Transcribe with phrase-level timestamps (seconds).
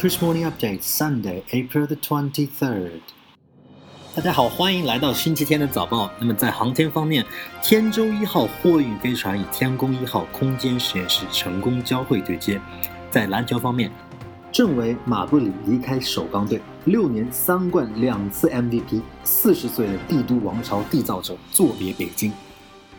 [0.00, 3.02] Chris Morning Update Sunday, April the twenty third。
[4.14, 6.10] 大家好，欢迎来到星期天的早报。
[6.18, 7.22] 那么在航天方面，
[7.62, 12.58] 天舟一号货运飞船与天宫一号空间实验室成功交会对接。
[13.10, 13.92] 在篮球方面，
[14.50, 22.32] 正为马布里离开首钢队，六年三冠两次 MVP，四十岁的帝都王朝缔造者作别北京。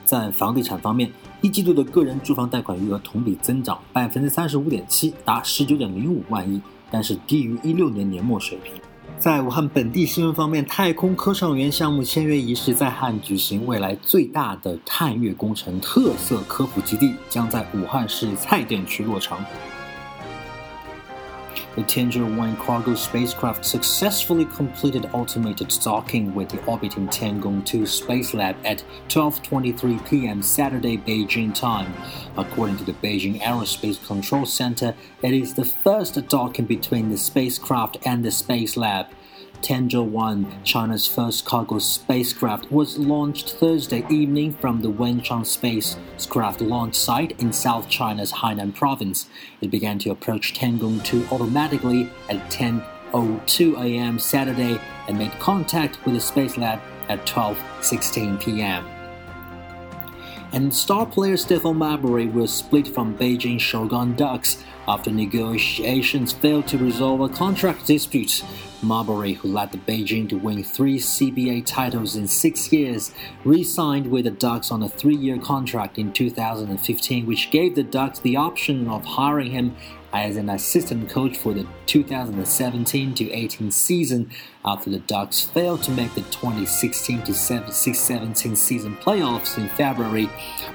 [0.05, 1.11] 在房地产方面，
[1.41, 8.73] 一季度的个人住房贷款余额同比增长百分之三十五点七，达十九点零五万亿，但是低于一六年年末水平。
[9.17, 19.37] 在武汉本地新闻方面，太空科创园项目签约仪式在汉举行，未来最大的探月工程特色科普基地将在武汉市蔡甸区落成。
[21.75, 28.57] The Tianzhou 1 cargo spacecraft successfully completed automated docking with the orbiting Tiangong 2 Space Lab
[28.65, 30.41] at 12:23 p.m.
[30.41, 31.93] Saturday Beijing time.
[32.35, 37.97] According to the Beijing Aerospace Control Center, it is the first docking between the spacecraft
[38.05, 39.07] and the Space Lab.
[39.61, 46.95] Tianzhou 1, China's first cargo spacecraft, was launched Thursday evening from the Wenchang spacecraft launch
[46.95, 49.27] site in South China's Hainan province.
[49.61, 54.17] It began to approach Tiangong 2 automatically at 10:02 a.m.
[54.19, 59.00] Saturday and made contact with the space lab at 12:16 p.m.
[60.53, 66.77] And star player Stephen Marbury will split from Beijing Shougang Ducks after negotiations failed to
[66.77, 68.43] resolve a contract dispute.
[68.83, 73.13] Marbury, who led the Beijing to win three CBA titles in six years,
[73.45, 77.83] re signed with the Ducks on a three year contract in 2015, which gave the
[77.83, 79.75] Ducks the option of hiring him
[80.13, 84.29] as an assistant coach for the 2017 to 18 season
[84.65, 90.29] after the Ducks failed to make the 2016 to 17 season playoffs in February.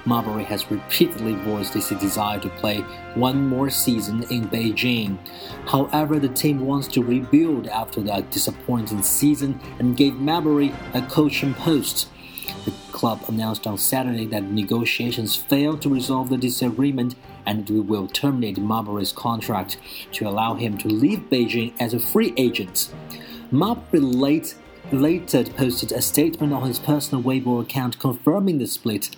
[0.04, 2.80] Marbury has repeatedly voiced his desire to play
[3.14, 5.18] one more season in Beijing.
[5.68, 11.54] However, the team wants to rebuild after that disappointing season and gave Marbury a coaching
[11.54, 12.08] post.
[12.64, 12.72] The
[13.06, 17.14] club announced on Saturday that negotiations failed to resolve the disagreement
[17.46, 19.76] and it will terminate Marbury's contract
[20.10, 22.92] to allow him to leave Beijing as a free agent.
[23.52, 24.56] Marbury late,
[24.92, 29.10] later posted a statement on his personal Weibo account confirming the split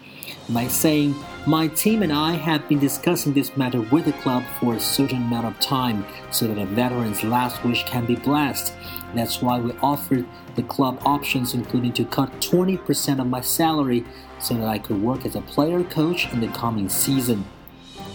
[0.49, 1.15] by saying,
[1.47, 5.23] My team and I have been discussing this matter with the club for a certain
[5.23, 8.73] amount of time so that a veteran's last wish can be blessed.
[9.15, 14.05] That's why we offered the club options, including to cut 20% of my salary
[14.39, 17.45] so that I could work as a player coach in the coming season.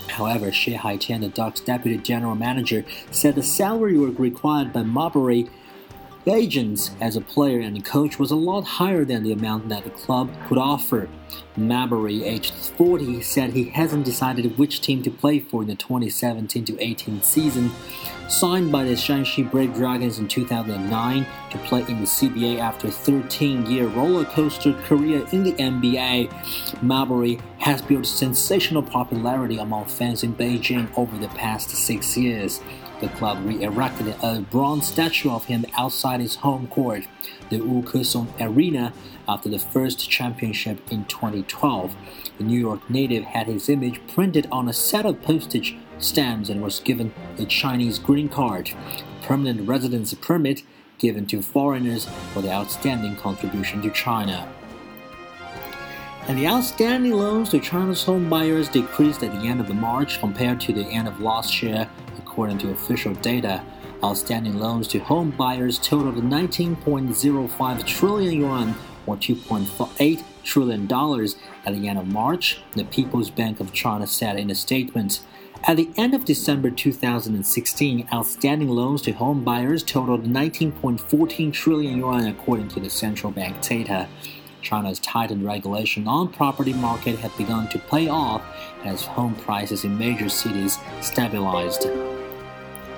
[0.08, 5.50] However, Xie Haitian, the Ducks deputy general manager, said the salary work required by Marbury
[6.28, 9.90] agents as a player and coach was a lot higher than the amount that the
[9.90, 11.10] club could offer.
[11.56, 16.78] Marbury, aged 40, said he hasn't decided which team to play for in the 2017
[16.80, 17.72] 18 season.
[18.30, 22.92] Signed by the Shanxi Brave Dragons in 2009 to play in the CBA after a
[22.92, 30.24] 13 year roller coaster career in the NBA, Marbury has built sensational popularity among fans
[30.24, 32.62] in Beijing over the past six years
[33.03, 37.06] the club re-erected a bronze statue of him outside his home court,
[37.50, 38.94] the Wukesong Arena,
[39.28, 41.96] after the first championship in 2012.
[42.38, 46.62] The New York native had his image printed on a set of postage stamps and
[46.62, 48.72] was given a Chinese green card,
[49.22, 50.63] permanent residence permit
[50.97, 54.47] given to foreigners for the outstanding contribution to China.
[56.30, 60.62] And the outstanding loans to China's home buyers decreased at the end of March compared
[60.62, 61.90] to the end of last year
[62.34, 63.64] According to official data,
[64.04, 68.74] outstanding loans to home buyers totaled 19.05 trillion yuan
[69.06, 74.40] or 2.8 trillion dollars at the end of March, the People's Bank of China said
[74.40, 75.22] in a statement.
[75.66, 82.26] At the end of December 2016, outstanding loans to home buyers totaled 19.14 trillion yuan
[82.26, 84.10] according to the central bank data.
[84.64, 88.42] China's tightened regulation on property market had begun to pay off
[88.84, 91.88] as home prices in major cities stabilized.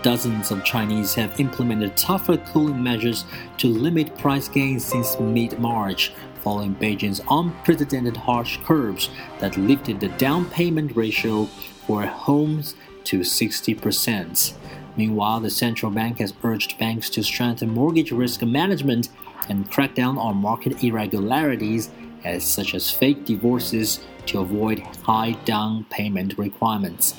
[0.06, 3.26] Dozens of Chinese have implemented tougher cooling measures
[3.58, 6.12] to limit price gains since mid March,
[6.44, 9.10] following Beijing's unprecedented harsh curbs
[9.40, 11.46] that lifted the down payment ratio
[11.88, 12.76] for homes
[13.06, 14.54] to 60%.
[14.96, 19.10] Meanwhile, the central bank has urged banks to strengthen mortgage risk management
[19.50, 21.90] and crack down on market irregularities,
[22.24, 27.16] as such as fake divorces, to avoid high down payment requirements.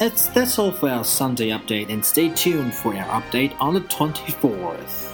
[0.00, 3.80] It's, that's all for our Sunday update, and stay tuned for our update on the
[3.82, 5.13] 24th.